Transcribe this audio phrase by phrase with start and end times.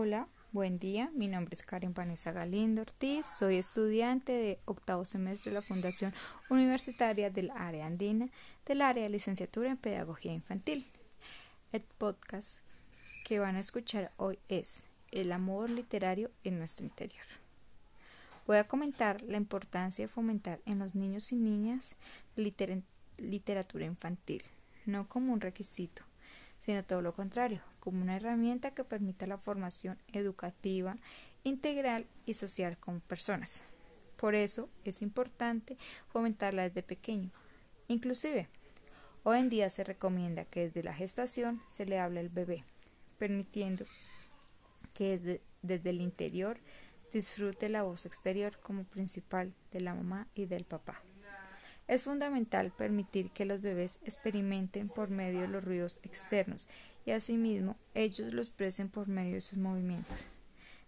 [0.00, 1.10] Hola, buen día.
[1.16, 3.26] Mi nombre es Karen Vanessa Galindo Ortiz.
[3.36, 6.14] Soy estudiante de octavo semestre de la Fundación
[6.48, 8.28] Universitaria del Área Andina
[8.64, 10.86] del área de licenciatura en Pedagogía Infantil.
[11.72, 12.58] El podcast
[13.24, 17.26] que van a escuchar hoy es El amor literario en nuestro interior.
[18.46, 21.96] Voy a comentar la importancia de fomentar en los niños y niñas
[22.36, 24.44] literatura infantil,
[24.86, 26.04] no como un requisito,
[26.68, 30.98] sino todo lo contrario, como una herramienta que permita la formación educativa,
[31.42, 33.64] integral y social con personas.
[34.18, 37.30] Por eso es importante fomentarla desde pequeño.
[37.86, 38.50] Inclusive,
[39.22, 42.66] hoy en día se recomienda que desde la gestación se le hable al bebé,
[43.16, 43.86] permitiendo
[44.92, 46.60] que desde, desde el interior
[47.14, 51.00] disfrute la voz exterior como principal de la mamá y del papá.
[51.88, 56.68] Es fundamental permitir que los bebés experimenten por medio de los ruidos externos
[57.06, 60.18] y asimismo ellos lo expresen por medio de sus movimientos.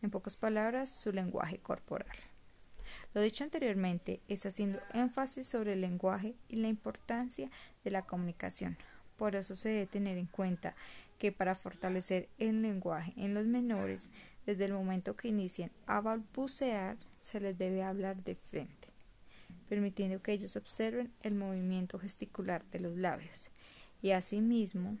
[0.00, 2.16] En pocas palabras, su lenguaje corporal.
[3.12, 7.50] Lo dicho anteriormente es haciendo énfasis sobre el lenguaje y la importancia
[7.84, 8.78] de la comunicación.
[9.18, 10.74] Por eso se debe tener en cuenta
[11.18, 14.10] que para fortalecer el lenguaje en los menores,
[14.46, 18.95] desde el momento que inician a balbucear, se les debe hablar de frente
[19.68, 23.50] permitiendo que ellos observen el movimiento gesticular de los labios
[24.02, 24.98] y asimismo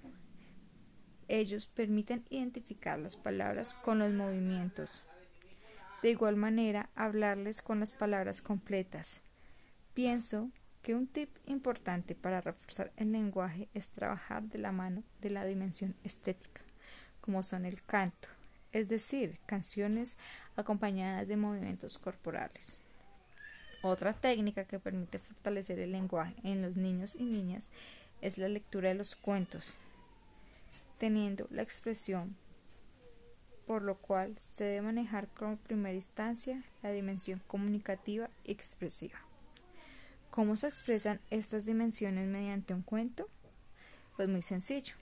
[1.28, 5.02] ellos permiten identificar las palabras con los movimientos.
[6.02, 9.22] De igual manera, hablarles con las palabras completas.
[9.94, 10.50] Pienso
[10.82, 15.44] que un tip importante para reforzar el lenguaje es trabajar de la mano de la
[15.44, 16.60] dimensión estética,
[17.20, 18.28] como son el canto,
[18.72, 20.16] es decir, canciones
[20.54, 22.78] acompañadas de movimientos corporales.
[23.88, 27.70] Otra técnica que permite fortalecer el lenguaje en los niños y niñas
[28.20, 29.76] es la lectura de los cuentos,
[30.98, 32.34] teniendo la expresión
[33.64, 39.20] por lo cual se debe manejar como primera instancia la dimensión comunicativa y expresiva.
[40.30, 43.28] ¿Cómo se expresan estas dimensiones mediante un cuento?
[44.16, 44.94] Pues muy sencillo.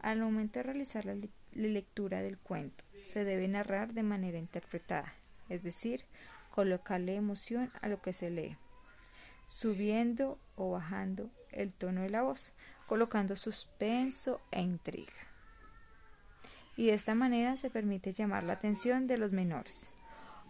[0.00, 1.16] Al momento de realizar la,
[1.52, 5.14] lectura del cuento, se debe narrar de manera interpretada,
[5.48, 6.04] es decir,
[6.50, 8.56] colocarle emoción a lo que se lee,
[9.46, 12.52] subiendo o bajando el tono de la voz,
[12.86, 15.12] colocando suspenso e intriga.
[16.76, 19.90] Y de esta manera se permite llamar la atención de los menores.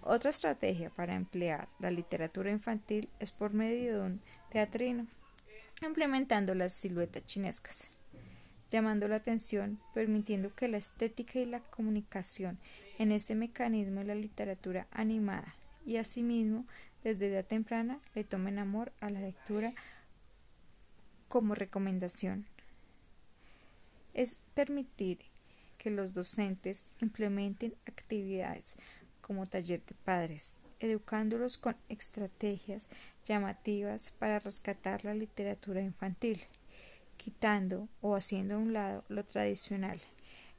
[0.03, 5.07] Otra estrategia para emplear la literatura infantil es por medio de un teatrino,
[5.83, 7.89] implementando las siluetas chinescas,
[8.71, 12.59] llamando la atención, permitiendo que la estética y la comunicación
[12.99, 15.55] en este mecanismo de la literatura animada
[15.85, 16.67] y asimismo
[17.03, 19.75] desde edad temprana le tomen amor a la lectura
[21.29, 22.47] como recomendación.
[24.15, 25.19] Es permitir
[25.79, 28.77] que los docentes implementen actividades
[29.21, 32.87] como taller de padres, educándolos con estrategias
[33.25, 36.41] llamativas para rescatar la literatura infantil,
[37.17, 40.01] quitando o haciendo a un lado lo tradicional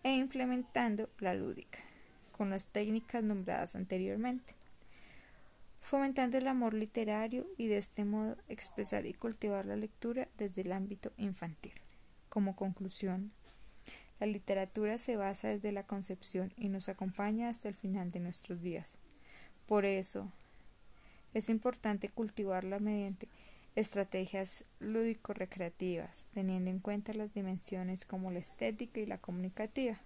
[0.04, 1.80] e implementando la lúdica,
[2.32, 4.61] con las técnicas nombradas anteriormente
[5.92, 10.72] fomentando el amor literario y de este modo expresar y cultivar la lectura desde el
[10.72, 11.74] ámbito infantil.
[12.30, 13.34] Como conclusión,
[14.18, 18.62] la literatura se basa desde la concepción y nos acompaña hasta el final de nuestros
[18.62, 18.94] días.
[19.68, 20.32] Por eso,
[21.34, 23.28] es importante cultivarla mediante
[23.76, 30.00] estrategias lúdico-recreativas, teniendo en cuenta las dimensiones como la estética y la comunicativa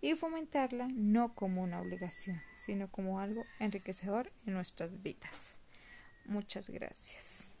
[0.00, 5.58] y fomentarla no como una obligación, sino como algo enriquecedor en nuestras vidas.
[6.24, 7.52] Muchas gracias.